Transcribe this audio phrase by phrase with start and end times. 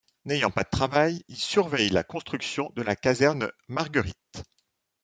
[0.25, 4.41] N'ayant pas de travail, il surveille la construction de la caserne Margueritte.